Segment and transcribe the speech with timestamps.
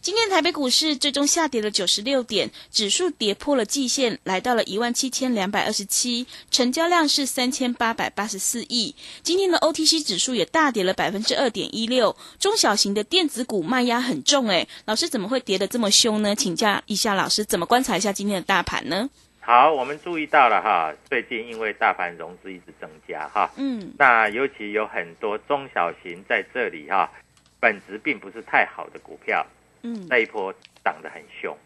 [0.00, 8.94] 今天台北股市最终下跌了九十六点，指数跌破了季线，来到了一万七千两百二十七，成交量是三千八百八十四亿。
[9.22, 16.34] 今天的 OTC 指数也大跌了百分之二点一六，中小型的电子股卖压很重，诶，老师怎么会跌得这么凶呢？
[16.34, 19.10] 请教一下老师，怎么观察一下今天的大盘呢？
[19.40, 27.10] 好，我们注意到了哈，最近因为大盘融资一直增加哈，嗯，那尤其有很多中小型在这里哈，
[27.58, 29.44] 本质并不是太好的股票。
[29.82, 30.52] 嗯，那一波
[30.84, 31.56] 涨得很凶，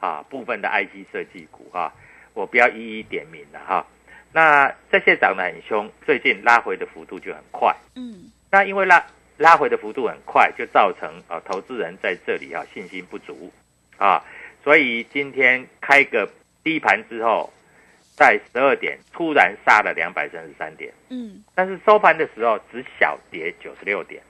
[0.00, 1.92] 啊，部分的 IC 设计股哈，
[2.34, 3.86] 我不要一一点名了哈。
[4.32, 7.74] 那这些涨得很凶，最近拉回的幅度就很快。
[7.96, 9.04] 嗯，那因为拉
[9.38, 13.50] 拉回的幅度很快，就造成啊投资人在这里啊信心不足
[13.96, 14.22] 啊，
[14.62, 16.30] 所以今天开个
[16.62, 17.50] 低盘之后，
[18.14, 24.22] 在十二点突然杀了两百三十三点，嗯，但是收盘的时候只小跌九十六点，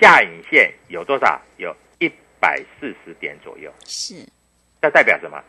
[0.00, 1.38] 下影线有多少？
[1.58, 1.76] 有。
[2.40, 4.26] 百四十点左右，是，
[4.80, 5.42] 这代表什么？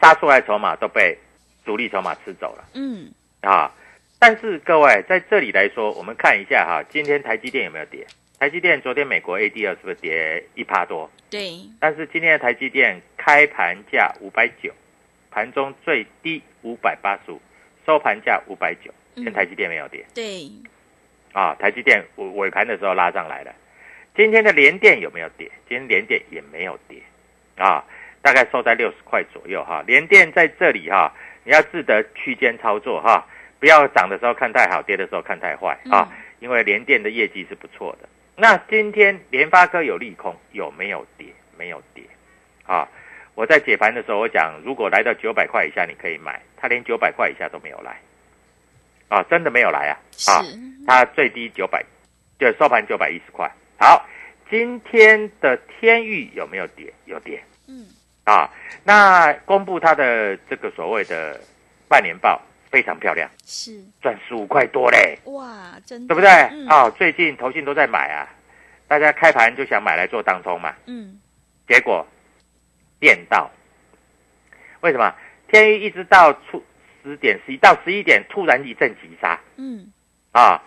[0.00, 1.16] 杀出来筹码都被
[1.64, 2.68] 主力筹码吃走了。
[2.74, 3.10] 嗯，
[3.40, 3.72] 啊，
[4.18, 8.06] 但是各位在这里来说，我们看一下哈，今天台积电有没有跌？
[8.38, 11.10] 台积电昨天美国 ADR 是不是跌一趴多？
[11.28, 11.60] 对。
[11.78, 14.72] 但是今天的台积电开盘价五百九，
[15.30, 17.40] 盘中最低五百八十五，
[17.84, 20.06] 收盘价五百九，跟台积电没有跌。
[20.14, 20.50] 对。
[21.32, 23.54] 啊，台积电尾尾盘的时候拉上来了。
[24.16, 25.50] 今天的联电有没有跌？
[25.68, 26.98] 今天联电也没有跌，
[27.56, 27.84] 啊，
[28.22, 29.82] 大概收在六十块左右哈。
[29.86, 31.12] 联电在这里哈，
[31.44, 33.26] 你要记得区间操作哈，
[33.58, 36.12] 不要涨的时候看太好，跌的时候看太坏啊。
[36.40, 38.08] 因为联电的业绩是不错的。
[38.34, 41.26] 那今天联发科有利空，有没有跌？
[41.58, 42.02] 没有跌，
[42.64, 42.88] 啊，
[43.34, 48.00] 我在解盘的时候我讲，如果来到九百块以下你可以买，它连九百块以下都没有来，
[49.08, 49.92] 啊，真的没有来啊，
[50.32, 50.40] 啊，
[50.86, 51.84] 它最低九百，
[52.38, 53.50] 就收盘九百一十块。
[53.80, 54.06] 好，
[54.50, 56.92] 今天的天域有没有跌？
[57.06, 57.42] 有跌。
[57.66, 57.86] 嗯。
[58.24, 58.46] 啊，
[58.84, 61.40] 那公布它的这个所谓的
[61.88, 62.38] 半年报
[62.70, 65.18] 非常漂亮，是赚十五块多嘞。
[65.24, 66.30] 哇，真的，对不对？
[66.30, 68.28] 嗯、啊，最近投信都在买啊，
[68.86, 70.76] 大家开盘就想买来做当冲嘛。
[70.84, 71.18] 嗯。
[71.66, 72.06] 结果
[72.98, 73.50] 变到，
[74.82, 75.14] 为什么
[75.48, 76.62] 天域一直到出
[77.02, 79.40] 十点十一到十一点突然一阵急杀？
[79.56, 79.90] 嗯。
[80.32, 80.62] 啊。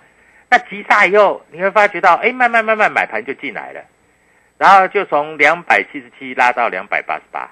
[0.54, 3.84] 那急杀以后，你会发觉到，哎，慢慢慢慢买盘就进来了，
[4.60, 7.50] 然后就从两百七十七拉到两百八十八，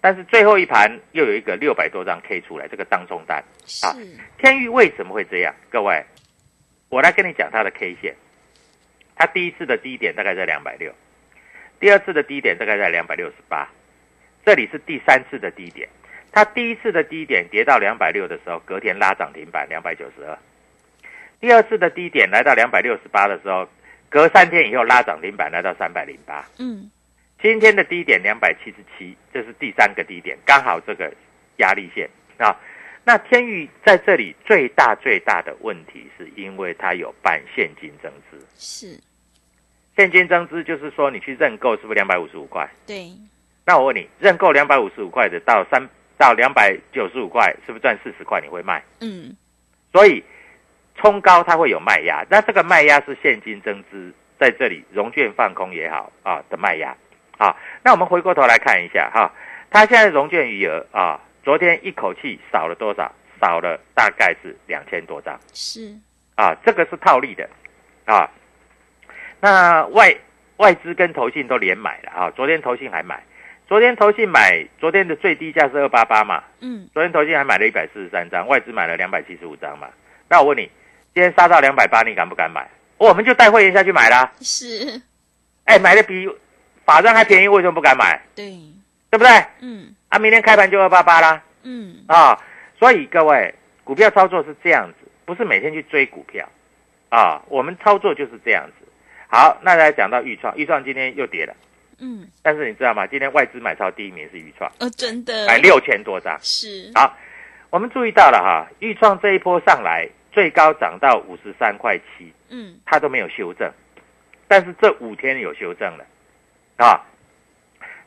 [0.00, 3.44] 但是最后一盘又有一个六百多张 K 出来，这个当中单。
[3.82, 3.92] 啊，
[4.38, 5.54] 天域为什么会这样？
[5.68, 6.02] 各位，
[6.88, 8.14] 我来跟你讲它的 K 线，
[9.16, 10.90] 它第一次的低点大概在两百六，
[11.78, 13.68] 第二次的低点大概在两百六十八，
[14.46, 15.86] 这里是第三次的低点，
[16.32, 20.38] 它第一次的低点跌到两百六的时候，隔天拉涨停板两百九十二。
[21.40, 23.66] 第二次的低点来到两百六十八的时候，
[24.08, 26.44] 隔三天以后拉涨停板来到三百零八。
[26.58, 26.90] 嗯，
[27.40, 31.10] 今天的低点两百七十七，这是第三个低点，刚好这个
[31.56, 32.54] 压力线啊。
[33.02, 38.38] 那天宇在这里最大最大的问题，是因为它有办现金增资。
[38.56, 39.00] 是，
[39.96, 42.68] 现金增资就是说，你去认购是不是两百五十五块？
[42.86, 43.10] 对，
[43.64, 45.88] 那我问你，认购两百五十五块的到三
[46.18, 48.38] 到两百九十五块，是不是赚四十块？
[48.42, 48.84] 你会卖？
[49.00, 49.34] 嗯，
[49.90, 50.22] 所以
[51.00, 56.94] 冲高它会有卖压，那这个卖压是现金增资在这里融券放空也好啊的卖压
[57.38, 57.56] 啊。
[57.82, 59.32] 那我们回过头来看一下哈，
[59.70, 63.10] 它现在融券余额啊，昨天一口气少了多少？
[63.40, 65.96] 少了大概是两千多张是，
[66.34, 67.48] 啊，这个是套利的
[68.04, 68.30] 啊。
[69.40, 70.14] 那外
[70.58, 73.22] 外资跟投信都连买了啊，昨天投信还买，
[73.66, 79.88] 昨天投信买，昨天的最低价是二八八嘛，嗯，昨天投信还买了一百四十三张，外资买了两百七十五张嘛。
[80.28, 80.70] 那我问你，
[81.12, 82.68] 今天杀到两百八，你敢不敢买？
[82.98, 84.30] 我们就带会员下去买啦。
[84.40, 85.00] 是，
[85.64, 86.28] 哎，买的比
[86.84, 88.20] 法人还便宜，为什么不敢买？
[88.34, 88.50] 对，
[89.10, 89.30] 对不对？
[89.60, 91.42] 嗯啊，明天开盘就二八八啦。
[91.62, 92.38] 嗯，啊，
[92.78, 93.54] 所以各位，
[93.84, 96.48] 股票操作是这样子，不是每天去追股票
[97.08, 97.42] 啊。
[97.48, 98.86] 我们操作就是这样子。
[99.28, 101.54] 好，那来讲到预创，预创今天又跌了，
[101.98, 103.06] 嗯，但是你知道吗？
[103.06, 106.36] 今天外资买超第一名是预创，哦，真的，买六千多张。
[106.42, 107.16] 是，好，
[107.70, 113.70] 我们注意到了哈，预创这一波上来，最高涨到五十三块七，嗯，它都没有修正，
[114.48, 116.06] 但是这五天有修正了，
[116.76, 117.00] 啊，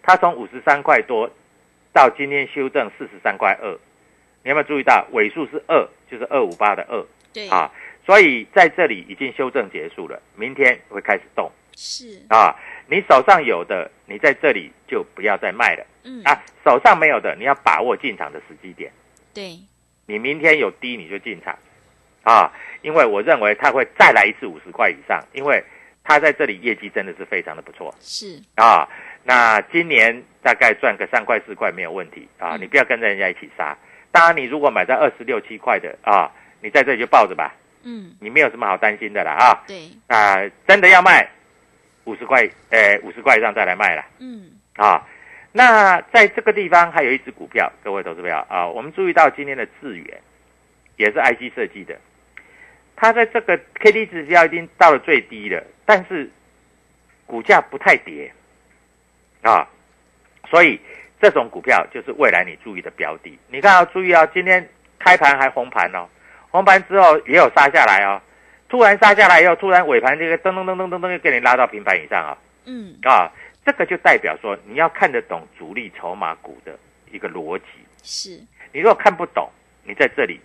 [0.02, 1.30] 它从五十三块多
[1.92, 3.72] 到今天修正四十三块二，
[4.44, 7.72] 你有没有注意到尾数是二，就是二五八的二对，啊？
[8.06, 12.56] 所以在这里已经修正结束了，明天会开始动是，啊。
[12.86, 16.36] 你手上有的，你在这里就不要再卖了嗯，啊；
[16.66, 18.92] 手上没有的，你要把握进场的时机点。
[19.34, 19.58] 对，
[20.06, 21.58] 你明天有低你就进场，
[22.24, 25.64] 啊，因为我认为它会再来一次五十块以上，因为
[26.04, 28.88] 它在这里业绩真的是非常的不错是，啊。
[29.26, 33.78] 那今年大概赚个三块四块没有问题啊，嗯你不要跟着人家一起杀。
[34.12, 36.30] 当然，你如果买在二十六七块的啊，
[36.62, 39.64] 你在这里就抱着吧，嗯，你没有什么好担心的了啊。
[39.66, 40.36] 对，啊，
[40.68, 41.26] 真的要卖
[42.04, 44.04] 五十块，呃，五十块以上再来卖了。
[44.20, 45.08] 嗯，啊，
[45.54, 50.22] 那在这个地方还有一只股票，各位投资票啊，我们注意到今天的智远
[50.98, 51.98] 也是 IC 设计的，
[52.96, 56.30] 它在这个 K D 指标已经到了最低了，但是
[57.26, 58.32] 股价不太跌
[59.42, 59.68] 啊，
[60.50, 60.80] 所以
[61.22, 63.38] 这种股票就是未来你注意的标的。
[63.50, 64.68] 你看要注意啊，今天
[65.00, 66.08] 开盘还红盘哦，
[66.52, 68.22] 红盘之后也有杀下来哦，
[68.70, 73.32] 突然杀下来以后，突然尾盘这个噔噔噔噔噔噔，又给你拉到平盘以上啊、嗯，啊，
[73.66, 76.78] 这个就代表说你要看得懂主力筹码股的
[77.12, 77.66] 一个逻辑。
[78.04, 78.30] 是，
[78.72, 79.50] 你如果看不懂，
[79.84, 80.40] 你在这里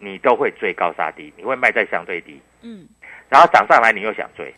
[0.00, 2.88] 你都会追高杀低，你会卖在相对低，嗯，
[3.28, 4.52] 然后涨上来你又想追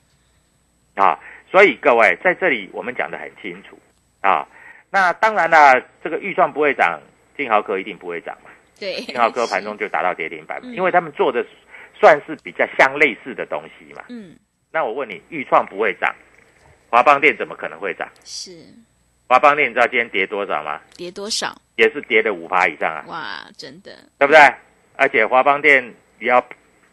[0.94, 1.18] 啊。
[1.50, 3.78] 所以各位在这里我们讲的很清楚
[4.22, 4.48] 啊。
[4.88, 7.00] 那当然了，这个预创不会涨，
[7.36, 8.50] 金豪科一定不会涨嘛。
[8.78, 11.44] 对，金豪科盘中就达到跌停板因为他们做的
[11.98, 14.02] 算是比较相类似的东西嘛。
[14.08, 14.36] 嗯，
[14.70, 16.14] 那我问你，预创不会涨，
[16.88, 18.08] 华邦电怎么可能会涨？
[18.24, 18.64] 是，
[19.28, 20.80] 华邦电你知道今天跌多少吗？
[20.96, 21.56] 跌多少？
[21.76, 24.40] 也是跌了五趴以上啊，哇，真的，对不对？
[24.96, 26.44] 而且华邦电也要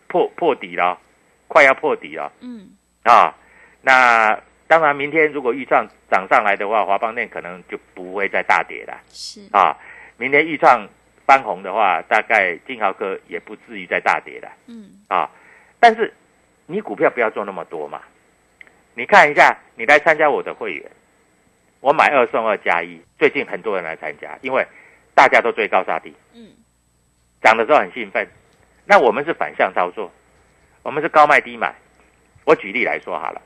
[0.07, 0.99] 破破底了，
[1.47, 2.69] 快要破底了嗯，
[3.03, 3.35] 啊。
[3.81, 9.77] 那当然，明天如果预创涨上来的话，华邦电可能就不会再大跌了是，啊。
[10.17, 10.87] 明天预创
[11.25, 15.29] 翻红的话，大概金豪科也不至于再大跌了嗯，啊。
[15.79, 16.13] 但是
[16.65, 18.01] 你股票不要做那么多嘛，
[18.95, 20.91] 你看一下，你来参加我的会员，
[21.79, 24.65] 我买二送二加一，最近很多人来参加，因为
[25.15, 26.13] 大家都追高杀低。
[26.33, 26.51] 嗯，
[27.41, 28.27] 涨的时候很兴奋，
[28.85, 30.11] 那我们是反向操作，
[30.83, 31.73] 我们是高卖低买。
[32.45, 33.41] 我举例来说好了，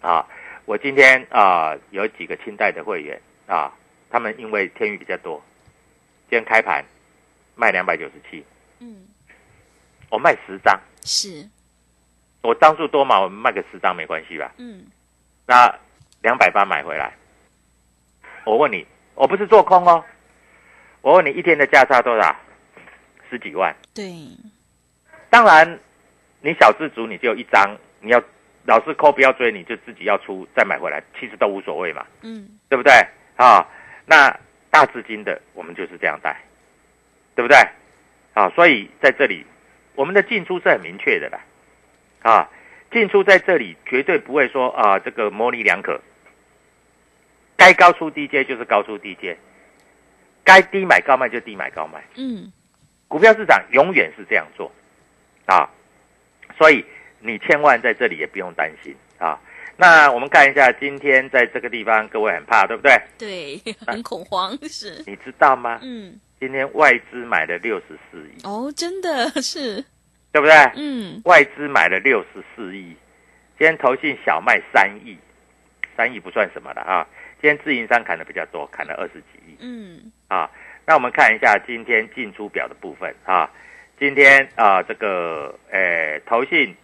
[0.00, 0.26] 啊，
[0.66, 3.72] 我今天啊有几个清代的会员啊，
[4.10, 5.42] 他们因为天宇比较多，
[6.28, 6.84] 今天开盘
[7.54, 8.44] 卖两百九十七，
[8.80, 9.06] 嗯，
[10.10, 11.48] 我卖十张，是，
[12.42, 14.52] 我张数多嘛，我们卖个十张没关系吧？
[14.58, 14.84] 嗯，
[15.46, 15.74] 那
[16.20, 17.14] 两百八买回来，
[18.44, 20.04] 我问你，我不是做空哦，
[21.00, 22.36] 我问你一天的价差多少？
[23.34, 23.74] 十几万。
[23.92, 24.14] 对，
[25.28, 25.78] 当然，
[26.40, 28.22] 你小资族你只有一张，你要
[28.64, 32.92] 老是抠不要追，你就自己要出再买回来，其实都无所谓嘛，嗯，对不对？
[33.36, 33.68] 啊，
[34.06, 34.38] 那
[34.70, 36.40] 大资金的我们就是这样带，
[37.34, 37.58] 对不对？
[38.34, 39.44] 啊，所以在这里
[39.96, 41.40] 我们的进出是很明确的啦，
[42.22, 42.50] 啊，
[42.92, 46.00] 进出在这里绝对不会说啊这个模棱两可，
[47.56, 49.36] 该高出低阶就是高出低阶，
[50.44, 52.04] 该低买高卖就低买高卖。
[52.16, 52.52] 嗯，
[53.14, 54.72] 股票市场永远是这样做
[55.46, 55.70] 啊，
[56.58, 56.84] 所以
[57.20, 59.38] 你千万在这里也不用担心啊。
[59.76, 63.00] 那我们看一下今天在这个地方，各位很怕，对不对？
[63.16, 65.78] 对，很恐慌，是， 你知道吗？
[65.84, 69.76] 嗯，今今天外资买了六十四亿，哦，真的是，
[70.32, 70.54] 对不对？
[70.74, 72.96] 嗯，外资买了六十四亿，
[73.56, 75.16] 今天投信小卖三亿，
[75.96, 77.06] 三亿不算什么了啊。
[77.40, 80.50] 今天自营商砍的比较多，砍了二十几亿嗯，啊。
[80.86, 83.50] 那我们看一下今天进出表的部分啊。
[83.98, 86.74] 今天啊，这个呃投信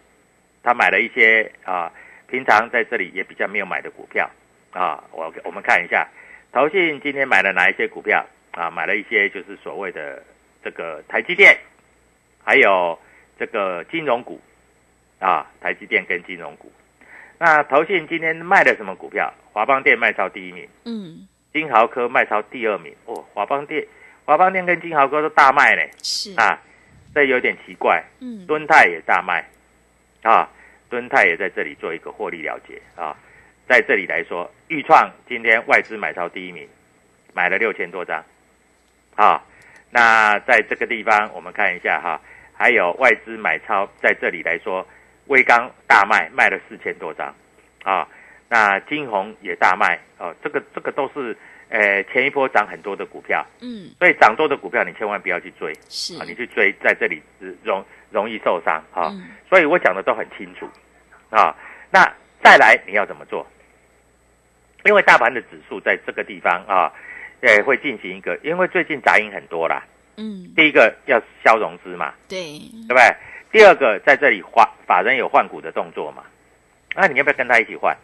[0.63, 1.91] 他买了一些啊，
[2.27, 4.29] 平常在这里也比较没有买的股票
[4.71, 5.03] 啊。
[5.11, 6.07] 我我们看一下，
[6.51, 8.71] 投信今天买了哪一些股票啊？
[8.71, 10.23] 买了一些就是所谓的
[10.63, 11.57] 这个台积电，
[12.43, 12.97] 还有
[13.37, 14.39] 这个金融股
[15.19, 16.71] 啊，台积电跟金融股。
[17.37, 19.33] 那投信今天卖了什么股票？
[19.51, 22.93] 华邦电卖超第一名，嗯，金豪科卖超第二名。
[23.05, 23.85] 哦，华邦电、
[24.25, 26.59] 华邦电跟金豪科都大卖呢是，啊，
[27.13, 28.03] 这有点奇怪。
[28.19, 29.45] 嗯，敦泰也大卖
[30.23, 30.49] 啊，
[30.89, 33.15] 敦泰也在这里做一个获利了结啊。
[33.67, 36.67] 在这里来说，豫创今天外资买超第一名，
[37.33, 38.23] 买了六千多张
[39.15, 39.41] 啊。
[39.89, 42.19] 那在这个地方，我们看一下哈，
[42.53, 44.85] 还有外资买超，在这里来说，
[45.27, 47.33] 威刚大卖，卖了四千多张
[47.83, 48.07] 啊。
[48.53, 51.33] 那金红也大卖哦，这个这个都是
[51.69, 57.81] 呃前一波涨很多的股票，嗯，所以涨多的股票你千万不要去追是啊，，你去追在这里呃容
[58.11, 59.07] 容易受伤啊。
[59.13, 60.69] 嗯，所以我讲的都很清楚
[61.29, 61.55] 啊。
[61.89, 62.03] 那
[62.43, 63.47] 再来你要怎么做？
[64.83, 66.91] 因为大盘的指数在这个地方啊，
[67.39, 69.81] 呃，会进行一个，因为最近杂音很多啦。
[70.17, 73.15] 嗯，第一个要消融资嘛，对，对不对？
[73.49, 76.23] 第二个在这里换法人有换股的动作嘛，
[76.93, 77.95] 那你要不要跟他一起换？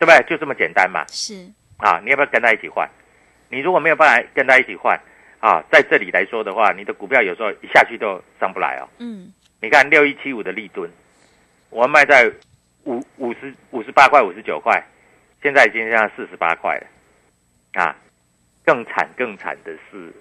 [0.00, 0.24] 对不对？
[0.26, 1.04] 就这么简单嘛。
[1.08, 2.88] 是，啊，你要不要跟他一起换？
[3.50, 4.98] 你如果没有办法跟他一起换
[5.40, 8.88] 啊，在这里来说的话，你的股票有时候一下去都上不来哦。
[8.98, 9.30] 嗯，
[9.60, 10.90] 你看六一七五的利吨，
[11.68, 12.32] 我卖在
[12.84, 14.82] 五五十五十八块五十九块，
[15.42, 17.94] 现在已经上四十八块了，啊，
[18.64, 20.12] 更惨更惨的是，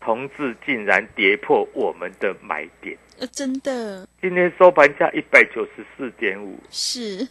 [0.00, 7.26] 同志竟然跌破我们的买点，呃，真的今天收盘价一百九十四点五，是，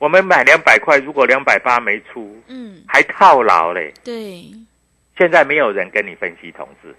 [0.00, 3.92] 我们买两百块，如果两百八没出，嗯，还套牢嘞。
[4.02, 4.50] 对，
[5.18, 6.96] 现在没有人跟你分析同志，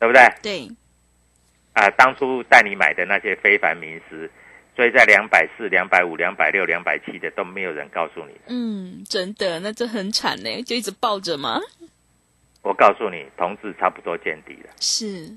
[0.00, 0.20] 对不对？
[0.42, 0.68] 对，
[1.74, 4.28] 啊，当初带你买的那些非凡名师，
[4.74, 8.34] 追在两百四、两百五、两百六、两百七的都没有人告诉你。
[8.48, 11.60] 嗯，真的，那这很惨呢，就一直抱着吗？
[12.62, 15.30] 我告诉你，同志差不多见底了，是，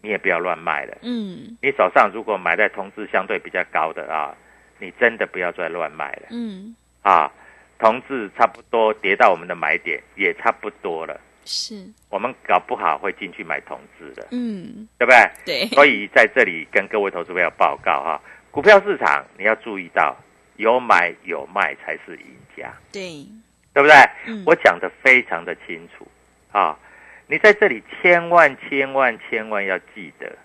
[0.00, 0.96] 你也不要乱卖了。
[1.02, 4.34] 嗯你手上如果买在同志相对比较高的啊，
[4.82, 7.30] 你真的不要再乱卖了嗯，啊。
[7.78, 11.20] 同志差不多跌到我们的买点，也差不多了。
[11.44, 15.30] 是，我们搞不好会进去买同志的，嗯，对不对？
[15.44, 18.20] 对，所以在这里跟各位投资朋友报告哈、
[18.52, 20.16] 股票市场你要注意到
[20.58, 23.26] 有买有卖才是赢家，对，
[23.74, 23.96] 对不对？
[24.26, 26.06] 嗯我讲的非常的清楚
[26.52, 26.78] 啊！
[27.26, 30.36] 你在这里千万千万千万要记得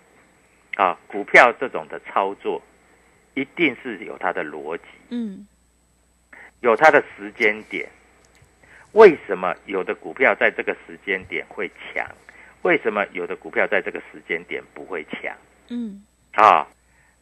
[0.76, 2.60] 啊，股票这种的操作
[3.38, 5.48] 一定是有它的逻辑，嗯，
[6.62, 7.88] 有它的时间点。
[8.94, 12.04] 为什么有的股票在这个时间点会强？
[12.64, 15.32] 为什么有的股票在这个时间点不会强？
[15.70, 16.04] 嗯，
[16.34, 16.66] 啊，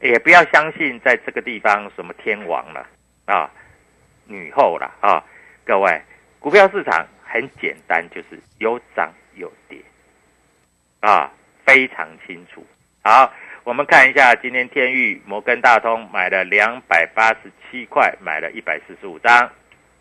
[0.00, 2.88] 也不要相信在这个地方什么天王了
[3.26, 3.50] 啊，
[4.24, 5.22] 女后了啊，
[5.66, 6.00] 各位，
[6.40, 9.78] 股票市场很简单，就是有涨有跌
[11.00, 11.30] 啊，
[11.66, 12.64] 非常清楚。
[13.04, 13.30] 好，
[13.66, 19.50] 我们看一下今天天域摩根大通买了两百八十七块，买了一百四十五张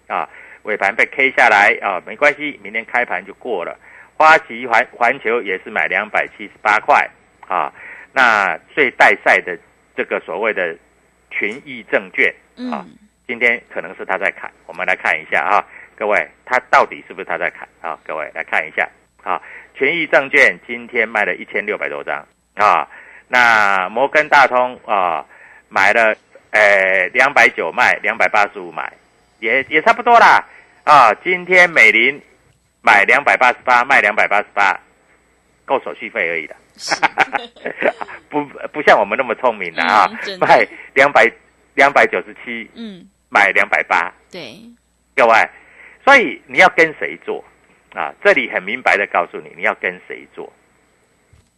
[0.06, 0.30] 啊，
[0.62, 3.76] 尾盘被 K 下来啊，没关系，明天开盘就过了。
[4.16, 7.10] 花旗环环球也是买两百七十八块
[7.48, 7.74] 啊，
[8.14, 9.58] 那最带赛的
[9.98, 10.78] 这个所谓的
[11.32, 12.32] 群益证券
[12.72, 12.96] 啊，嗯，
[13.26, 15.66] 今天可能是他在砍，我们来看一下啊，
[15.98, 17.98] 各位，他到底是不是他在砍啊？
[18.06, 18.88] 各位来看一下
[19.24, 19.42] 啊，
[19.74, 22.88] 群益证券今天卖了一千六百多张啊，
[23.28, 25.26] 那摩根大通啊
[25.70, 26.16] 买了
[26.52, 28.92] 呃两百九卖，两百八十五买，
[29.40, 30.44] 也也差不多啦
[30.84, 32.22] 啊，今天美林
[32.82, 34.80] 买两百八十八，卖两百八十八，
[35.66, 36.56] 够手续费而已的。
[38.30, 40.08] 不不像我们那么聪明的啊
[40.40, 41.32] 卖两百
[41.74, 44.60] 两百九十七，嗯，买两百八，对，
[45.16, 45.50] 各位，
[46.04, 47.44] 所以你要跟谁做
[47.94, 48.14] 啊？
[48.24, 50.52] 这里很明白的告诉你，你要跟谁做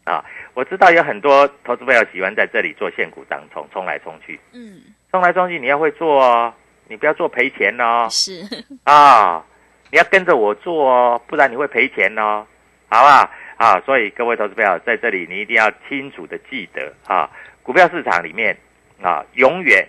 [0.08, 0.24] 啊？
[0.54, 6.54] 我知道有很多投资朋友喜欢在这里做现股当冲，冲来冲去，嗯，冲来冲去，你要会做哦，
[6.88, 8.42] 你不要做赔钱哦是，
[8.86, 9.46] 啊！
[9.92, 12.46] 你要跟着我做哦，不然你会赔钱哦，
[12.90, 13.30] 好不好？
[13.58, 17.30] 啊，所以各位投资朋友在这里，你一定要清楚的记得啊，
[17.62, 18.58] 股票市场里面
[19.02, 19.88] 啊，永远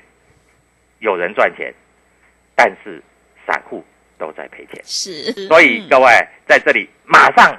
[0.99, 1.73] 有人赚钱，
[2.55, 3.03] 但是
[3.47, 3.85] 散户
[4.19, 4.83] 都在赔钱。
[4.85, 6.07] 是，所以嗯各位
[6.47, 7.57] 在这里马上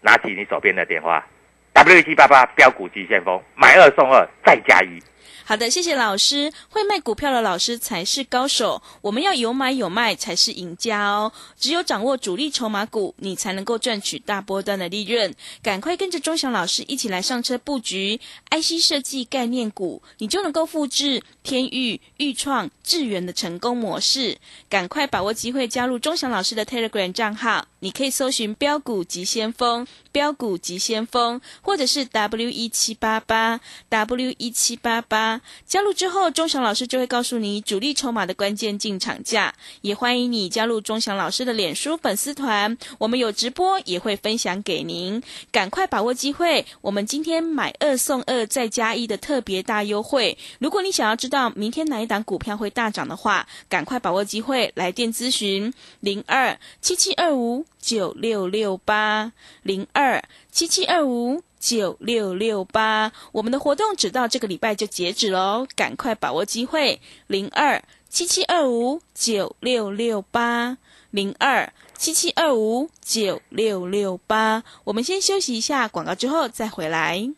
[0.00, 1.26] 拿起你手边的电话
[1.72, 5.02] ，W 七八八标股急先锋，买二送二，再加一。
[5.50, 6.52] 好的，谢谢老师。
[6.68, 11.32] 会卖股票的老师才是高手，我们要有买有卖才是赢家哦。
[11.58, 15.34] 只有掌握主力筹码股，你才能够赚取大波段的利润。
[15.60, 24.38] 赶快跟着钟祥老师一起来上车布局 IC 设计概念股，你就能够复制天域、豫创、智源的成功模式。
[24.68, 35.39] 赶快把握机会，加入钟祥老师的 Telegram 账号，你可以搜寻“标股急先锋”、“标股急先锋”，或者是 W 一七八八 W 一七八八。
[35.66, 39.54] 加入之后，钟祥老师就会告诉你主力筹码的关键进场价。
[39.82, 45.22] 也欢迎你加入钟祥老师的脸书粉丝团，我们有直播也会分享给您。
[45.50, 50.36] 赶快把握机会，我们今天买二送二再加一的特别大优惠。
[50.58, 59.32] 如果你想要知道明天哪一档股票会大涨的话，赶快把握机会来电咨询零二七七二五九六六八
[59.62, 61.42] 零二七七二五。
[61.60, 67.00] 九六六八，我们的活动只到这个礼拜就截止喽，赶快把握机会！
[67.26, 70.78] 零二七七二五九六六八，
[71.10, 74.64] 零二七七二五九六六八。
[74.84, 77.30] 我们先休息一下广告，之后再回来。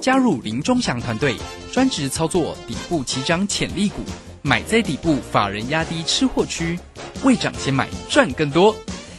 [0.00, 1.36] 加入林中祥团队，
[1.72, 4.02] 专职操作底部起涨潜力股，
[4.42, 6.78] 买在底部，法人压低吃货区，
[7.22, 8.74] 未涨先买赚更多。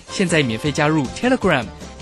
[0.10, 1.66] 现在免费加入 Telegram。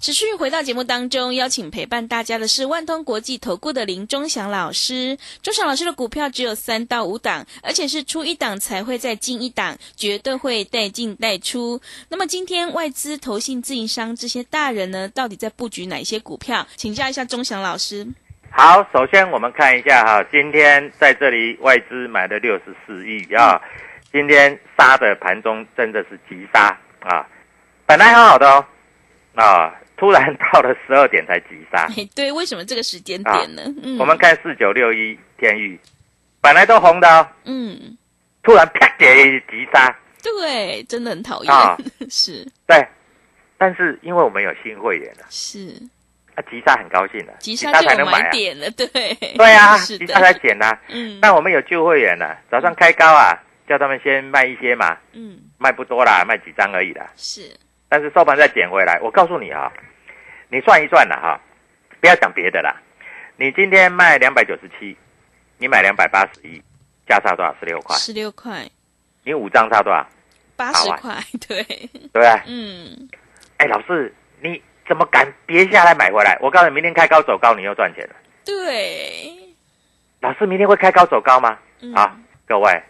[0.00, 5.18] 持续回到节目当中，邀请陪伴大家的是万通国际投顾的林忠祥老师。
[5.42, 11.80] 忠祥老师的股票只有三到五档，而且是出一档才会再进一档，绝对会带进带出。
[12.08, 16.64] 那么今天外资、投信、自营商这些大人呢，到底在布局哪些股票？
[16.76, 18.06] 请教一下忠祥老师。
[18.50, 23.60] 好，首先我们看一下哈，今天在这里外资买了六十四亿啊，
[24.12, 27.26] 今天杀的盘中真的是急杀啊，
[27.84, 28.64] 本来很好的哦
[29.34, 29.74] 啊。
[29.98, 33.62] 突然到了十二点才急杀， 对，为什么这个时间点呢？
[33.82, 33.98] 嗯。
[33.98, 35.78] 我们看四九六一天域，
[36.40, 37.96] 本来都红的哦，嗯，
[38.42, 41.52] 突然啪跌急杀，对，真的很讨厌，
[42.08, 42.86] 是，对，
[43.58, 45.74] 但是因为我们有新会员了，是，
[46.36, 53.36] 啊，急杀很高兴的，急杀才能买点了，对，对啊， 急杀才减呐，嗯，那我们有旧会员了，早上开高啊，
[53.68, 57.50] 叫他们先卖一些嘛，嗯，卖不多啦，卖几张而已啦，是，
[57.88, 59.72] 但是收盘再捡回来，我告诉你啊。
[60.50, 61.38] 你算一算了哈，
[62.00, 62.74] 不要讲别的啦。
[63.36, 64.96] 你今天卖两百九十七，
[65.58, 66.62] 你买两百八十一，
[67.06, 67.54] 价差多少？
[67.60, 67.94] 十六块。
[67.96, 68.66] 十六块。
[69.24, 70.06] 你五张差多少？
[70.56, 71.22] 八十块。
[71.46, 71.62] 对。
[72.12, 72.26] 对？
[72.46, 73.08] 嗯。
[73.58, 76.38] 哎，老师，你怎么敢跌下来买回来？
[76.40, 78.16] 我告诉你，明天开高走高，你又赚钱了。
[78.46, 79.34] 对。
[80.20, 81.58] 老师，明天会开高走高吗？
[81.82, 82.82] 嗯啊，各位，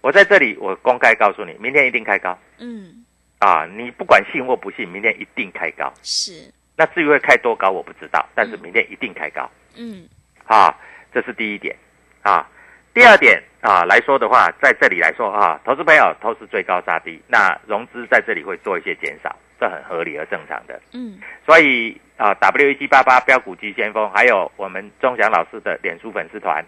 [0.00, 2.38] 我在这里，我公开告诉你，明天一定开高。
[2.56, 3.03] 嗯。
[3.38, 5.92] 啊，你不管信或不信，明天一定开高。
[6.02, 6.50] 是。
[6.76, 9.48] 那至于会开多高，我不知道，但是明天一定开高。
[9.76, 10.08] 嗯，
[10.44, 10.76] 啊，
[11.12, 11.76] 这是第一点。
[12.22, 12.48] 啊，
[12.94, 20.80] 第二点啊来说的话，在这里来说啊，投资朋友投资最高杀低，那融资在这里会做一些减少，这很合理而正常的。
[20.92, 26.64] 嗯，所以啊，W 一七八八标股急先锋，还有我们钟祥老师的脸书粉丝团，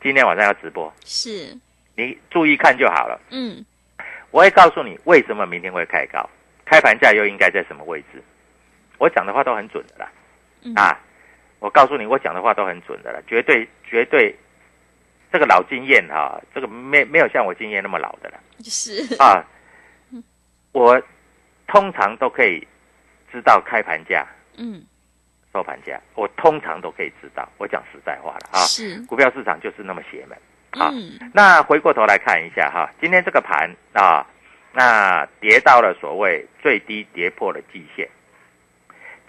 [0.00, 1.58] 今天晚上要直播，是，
[1.96, 3.20] 你注意看就好了。
[3.30, 3.64] 嗯，
[4.30, 6.28] 我会告诉你为什么明天会开高，
[6.64, 8.22] 开盘价又应该在什么位置。
[8.98, 10.10] 我讲的话都很准的啦，
[10.74, 10.98] 啊，
[11.60, 14.34] 我告诉你，我讲的话都很准的了，绝对绝对，
[15.32, 19.14] 这个老经验哈，这个没没有像我经验那么老的了，是。
[19.22, 19.44] 啊，
[20.72, 21.00] 我
[21.66, 22.66] 通常都可以
[23.30, 24.82] 知道开盘价，嗯，
[25.52, 27.48] 收盘价，我通常都可以知道。
[27.56, 29.00] 我讲实在话了啊，是。
[29.06, 30.36] 股票市场就是那么邪门
[30.70, 30.92] 啊。
[31.32, 34.26] 那回过头来看一下哈，今天这个盘啊，
[34.72, 38.08] 那跌到了所谓最低跌破了季线。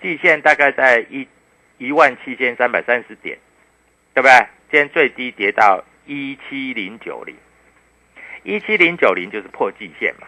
[0.01, 1.27] 季线大概在一
[1.77, 3.37] 一万七千三百三十点，
[4.13, 4.31] 对不对？
[4.71, 7.35] 今天最低跌到一七零九零，
[8.43, 10.27] 一七零九零就是破季线嘛。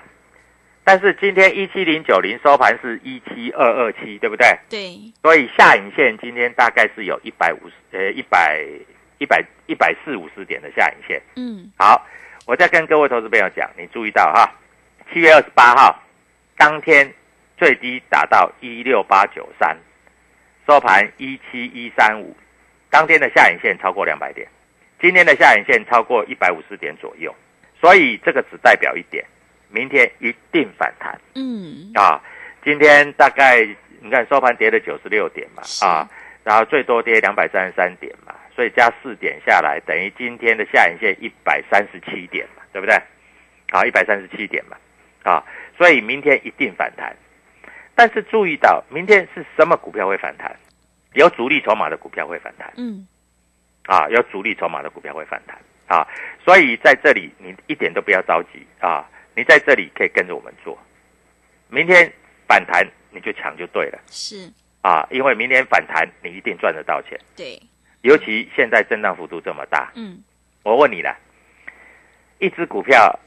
[0.84, 4.48] 但是今天一七零九零收盘是一七二二七，对不对？
[4.68, 5.14] 对。
[5.22, 8.66] 所以下影线今天大概是有一百五十呃一百
[9.22, 11.22] 一百一百四五十点的下影线。
[11.36, 11.72] 嗯。
[11.78, 12.06] 好，
[12.46, 14.52] 我再跟各位投资朋友讲，你注意到哈，
[15.14, 15.98] 七月二十八号
[16.58, 17.10] 当天。
[17.58, 19.78] 最低达到一六八九三，
[20.66, 22.36] 收盘一七一三五，
[22.90, 24.48] 当天的下影线超过两百点，
[25.00, 27.32] 今天的下影线超过一百五十点左右，
[27.80, 29.24] 所以这个只代表一点，
[29.70, 32.20] 明天一定反弹嗯，啊！
[32.64, 33.64] 今天大概
[34.00, 36.10] 你看收盘跌了九十六点嘛啊，
[36.44, 42.96] 然后最多跌两百三十三点嘛，所以加四点下来，等于今天的下影线一百三十七点嘛，对不对？
[43.72, 44.78] 好，一百三十七点嘛，
[45.24, 45.44] 啊，
[45.78, 47.16] 所以明天一定反弹。
[47.96, 50.56] 但是注意到，明天是什么股票会反弹？
[51.14, 53.06] 有主力筹码的股票会反弹嗯，
[53.86, 56.08] 啊，有主力筹码的股票会反弹啊，
[56.46, 60.80] 所以在这里你一点都不要着急啊，你在这里可以跟着我们做，
[61.68, 62.10] 明天
[62.48, 64.50] 反弹你就抢就对了是，
[64.82, 67.62] 啊，因为明天反弹你一定赚得到钱，对，
[68.02, 70.22] 尤其现在震荡幅度这么大，嗯，
[70.64, 71.16] 我问你了，
[72.40, 73.20] 一只股票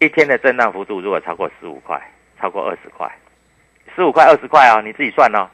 [0.00, 2.00] 一天的震荡幅度如果超过十五块，
[2.40, 3.10] 超过二十块，
[3.94, 5.48] 十五块二十块啊，你自己算哦，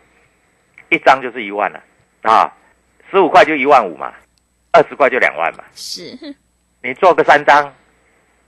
[0.90, 1.82] 一张就是一万了
[2.22, 2.50] 啊，
[3.10, 4.12] 十五块就一万五嘛，
[4.72, 6.16] 二十块就两万嘛，是。
[6.82, 7.74] 你做个三张，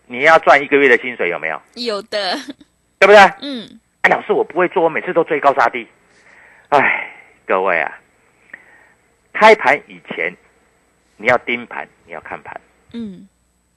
[0.07, 1.61] 你要赚一个月的薪水有没有？
[1.75, 2.37] 有的，
[2.99, 3.17] 对不对？
[3.41, 5.87] 嗯，哎，老师我不会做，我每次都追高杀低，
[6.69, 7.11] 哎，
[7.47, 7.99] 各位啊，
[9.39, 10.35] 开盘以前
[11.19, 12.59] 你要盯盘，你要看盘。
[12.95, 13.29] 嗯，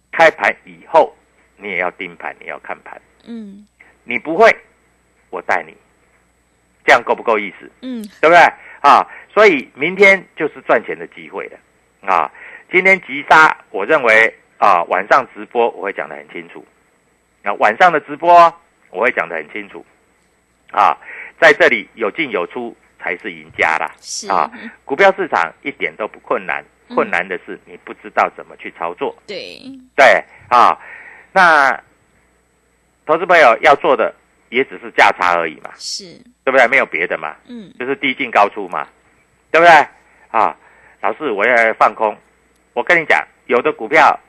[0.10, 1.14] 开盘以后，
[1.58, 3.00] 你也要盯盘，你要看盘。
[3.28, 3.68] 嗯，
[4.06, 4.50] 你不会，
[5.30, 5.76] 我带你，
[6.86, 7.70] 这样够不够意思？
[7.82, 8.38] 嗯，对不对
[8.80, 9.06] 啊？
[9.34, 11.60] 所以明天就是赚钱的机会了
[12.10, 12.32] 啊！
[12.72, 16.66] 今天急杀，我认为啊，晚上直播我会讲得很清楚。
[17.44, 18.34] 啊，晚上的直播
[18.92, 19.86] 我会讲得很清楚
[20.72, 20.98] 啊，
[21.38, 22.74] 在这里有进有出
[23.10, 23.92] 才是赢家啦。
[24.00, 24.30] 是。
[24.30, 24.50] 啊，
[24.86, 26.96] 股票市场一点都不困难，嗯。
[26.96, 29.16] 困难的是你不知道怎么去操作。
[29.26, 29.60] 对，
[29.96, 30.78] 对啊，
[31.32, 31.72] 那
[33.06, 34.14] 投资朋友要做的
[34.50, 36.06] 也只是价差而已嘛，是，
[36.44, 36.68] 对不对？
[36.68, 38.88] 没有别的嘛，嗯，就是低进高出嘛，
[39.52, 39.88] 对不对？
[40.30, 40.56] 啊，
[41.02, 42.16] 老师，我要放空，
[42.74, 44.20] 我跟你讲，有的股票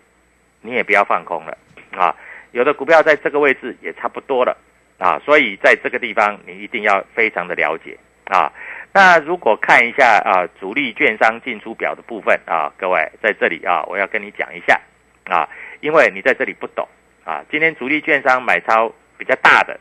[0.62, 1.56] 你也不要放空了。
[1.92, 2.14] 啊，
[2.52, 4.56] 有的股票在这个位置也差不多了。
[4.98, 7.96] 啊，所以在这个地方你一定要非常的了解
[8.30, 8.52] 啊。
[8.92, 14.80] 那如果看一下啊，主力券商进出表的部分啊，各位在这里啊，我要跟你讲一下
[15.26, 15.48] 啊，
[15.80, 16.88] 因为你在这里不懂
[17.24, 17.44] 啊。
[17.50, 19.78] 今天主力券商买超比较大的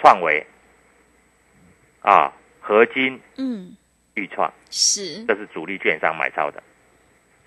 [0.00, 0.44] 创维
[2.00, 3.76] 啊、合金、嗯，
[4.14, 6.60] 豫创，是，这是主力券商买超的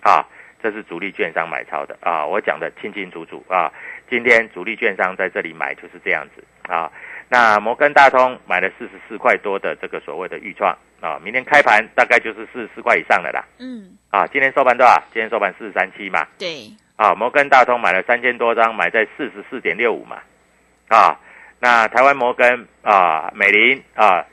[0.03, 0.25] 啊，
[0.63, 3.69] 这是主力券商买超的啊，我讲的清清楚楚啊。
[4.09, 6.89] 今天主力券商在这里买就是这样子啊。
[7.29, 14.25] 那摩根大通买了四十四块多的这个所谓的预创啊，明天开盘大概就是四十四块以上的啦嗯，啊。
[14.27, 14.95] 今天收盘多少？
[15.13, 17.13] 今天收盘四十三七嘛对，啊。
[17.13, 20.17] 摩根大通买了三千多张，买在四十四点六五嘛
[20.87, 21.19] 啊。
[21.59, 24.23] 那台湾摩根啊、美林啊、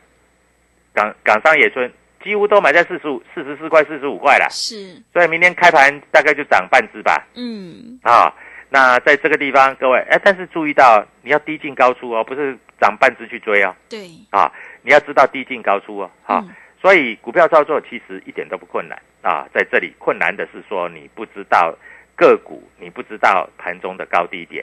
[0.92, 1.90] 港港商野村
[2.22, 4.46] 几乎都买在四十五、四十四块、四十五块啦。
[4.50, 7.26] 是，所以明天开盘大概就涨半只吧。
[7.34, 8.32] 嗯，啊，
[8.70, 13.74] 那在这个地方，各位，哎，但是注意到你要低进高出哦，不是涨半只去追哦。
[13.88, 14.50] 对，啊，
[14.82, 16.10] 你要知道低进高出哦。
[16.26, 16.50] 啊，嗯。
[16.80, 21.74] 所以股票操作其实一点都不困难啊，在这里困难的是说你不知道
[22.14, 24.62] 个股，你不知道盘中的高低点，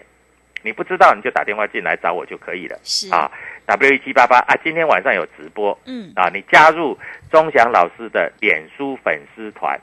[0.62, 2.80] 你不知道你就打电话进来找我就可以了。
[2.84, 3.32] 是，啊
[3.66, 6.96] ，W 一七八八啊，今天晚上有直播，嗯，啊，你加入
[7.32, 9.80] 钟祥老师的脸书粉丝团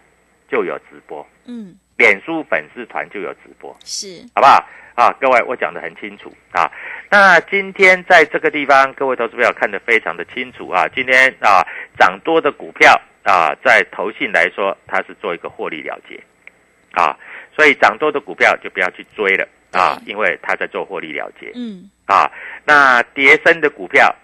[0.48, 4.64] 就有直播，嗯，脸书粉丝团就有直播，是，好不好？
[4.94, 6.70] 啊，各位，我讲的很清楚啊。
[7.10, 10.86] 那今天在这个地方，各位投资朋友看得非常的清楚啊。
[10.94, 11.66] 今天啊，
[11.98, 16.20] 涨多的股票啊，在投信来说，它是做一个获利了结
[16.92, 17.18] 啊，
[17.54, 21.50] 所以涨多的股票就不要去追了啊，因为它在做获利了结。
[21.56, 22.30] 嗯，啊，
[22.64, 24.14] 那跌升的股票，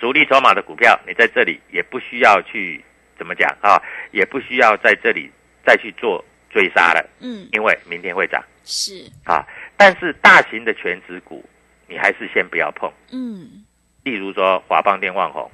[0.00, 2.84] 主力筹码的股票，你在这里也不需要去
[3.16, 3.80] 怎么讲啊，
[4.10, 5.30] 也不需要在这里
[5.64, 9.46] 再去做追杀了，嗯，因为明天会涨是，啊。
[9.76, 11.44] 但是大型的全指股，
[11.86, 13.64] 你还是先不要碰，嗯，
[14.02, 15.50] 例如说华邦电、旺宏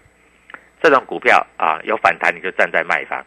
[0.83, 3.25] 这种股票啊，有反弹你就站在卖方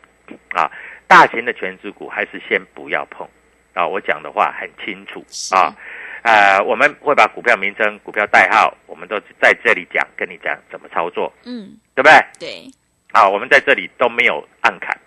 [0.51, 0.71] 啊。
[1.07, 3.27] 大型的全指股还是先不要碰
[3.73, 3.87] 啊。
[3.87, 5.75] 我讲的话很清楚是啊。
[6.23, 12.13] 呃，我们会把股票名称、股票代号，我们都在这里讲，跟你讲怎么操作，嗯，对不对？
[12.37, 12.71] 对，
[13.13, 14.99] 啊，我们在这里都没有暗砍，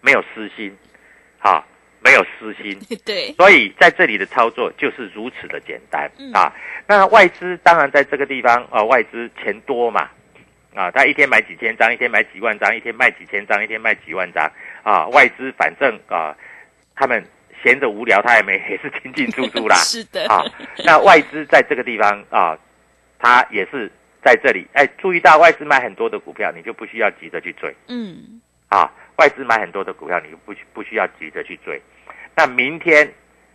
[0.00, 0.74] 没有私心，
[1.40, 1.62] 啊，
[2.04, 6.52] 没有私心， 对，所以在这里的操作就是如此的简单嗯啊。
[6.86, 10.10] 那外资当然在这个地方啊，外资钱多嘛，
[10.74, 15.08] 啊，他一天买几千张，一天买几万张，一天卖几千张，一天卖几万张啊。
[15.08, 16.36] 外资反正啊，
[16.94, 17.24] 他们
[17.62, 20.44] 闲着无聊，他也没 也是进进出出啦 是的，啊。
[20.84, 22.58] 那外资在这个地方啊，
[23.18, 23.90] 他也是
[24.22, 27.74] 在这里，哎，注意到外资买很多的股票，你就不需要急着去追。
[27.88, 31.80] 嗯，啊，外资买很多的股票，你不需不需要急着去追。
[32.36, 33.10] 那明天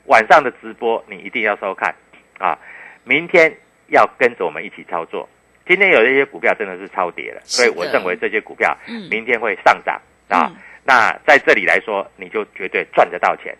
[0.05, 1.93] 晚上的直播你一定要收看
[2.37, 2.57] 啊！
[3.03, 3.51] 明天
[3.87, 5.27] 要跟着我们一起操作。
[5.67, 10.55] 今天有一些股票真的是超跌了，所以我认为这些股票嗯明天会上涨啊嗯。
[10.83, 13.55] 那在这里来说，你就绝对赚得到钱。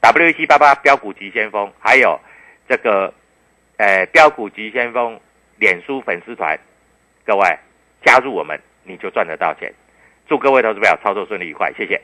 [0.00, 2.18] W 七八八标股急先锋，还有
[2.68, 3.12] 这个
[3.76, 5.20] 呃标股急先锋
[5.58, 6.58] 脸书粉丝团，
[7.24, 7.58] 各位
[8.04, 9.72] 加入我们，你就赚得到钱。
[10.28, 12.00] 祝各位投资朋友操作顺利愉快，谢谢。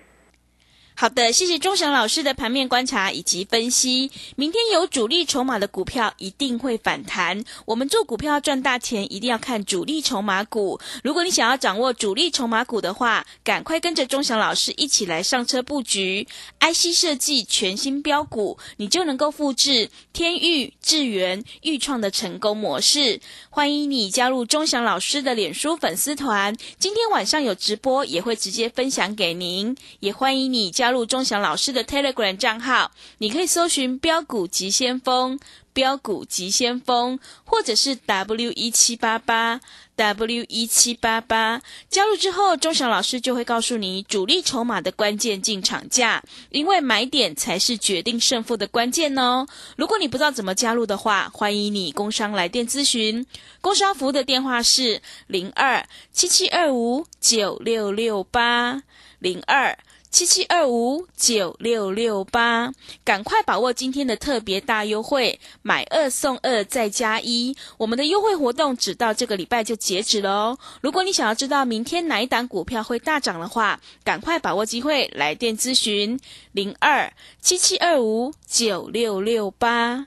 [0.95, 4.11] 好的，谢谢钟祥老师的盘面观察以及分析。
[4.37, 7.43] 明天有主力筹码的股票一定会反弹。
[7.65, 10.79] 我们做股票赚大钱，一定要看主力筹码股。
[11.03, 16.29] 如果你想要掌握主力筹码股的话，赶快跟着钟祥老师一起来上车布局
[16.61, 23.21] IC 设计全新标股，你就能够复制天域、智源、豫创的成功模式。
[23.51, 29.77] 欢迎你加入钟祥老师的脸书粉丝团，今天晚上有直播，也会直接分享给您。
[29.99, 35.39] 也欢迎你加入钟祥老师的 Telegram 账号，你可以搜寻“标股急先锋”、
[35.73, 39.61] “标股急先锋”，或者是 W 一七八八
[39.95, 41.63] W 一七八八。
[41.89, 49.47] 加入之后，钟祥老师就会告诉你主力筹码的关键进场价，因为买点才是决定胜负的关键哦。
[49.77, 53.25] 如果你不知道怎么加入的话，欢迎你工商来电咨询。
[53.61, 58.83] 工商服务的电话是零二七七二五九六六八
[59.21, 59.79] 零二。
[60.13, 62.71] 七七二五九六六八，
[63.03, 67.57] 赶快把握今天的特别大优惠，买二送二再加一。
[67.79, 70.59] 我们的优惠活动只到这个礼拜就截止了哦。
[70.83, 76.21] 如果你想要知道明天哪一档股票会大涨的话，赶快把握机会来电咨询
[76.53, 80.07] 零二七七二五九六六八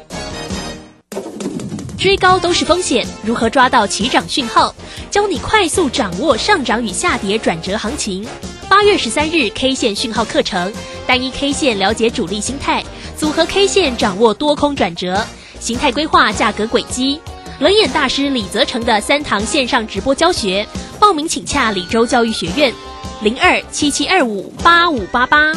[2.01, 4.73] 追高都是风险，如何抓到起涨讯号？
[5.11, 8.25] 教你快速掌握上涨与下跌转折行情。
[8.67, 10.73] 八月十三日 K 线讯号课程，
[11.05, 12.83] 单一 K 线了解主力心态，
[13.15, 15.27] 组合 K 线掌握多空转折，
[15.59, 17.21] 形态规划价格轨迹。
[17.59, 20.67] 轮眼大师李泽成的三堂线上直播教学，
[20.99, 22.73] 报名请洽李州教育学院，
[23.21, 25.51] 零二七七二五八五八八，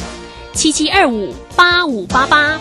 [0.52, 2.61] 七七二五八五八八。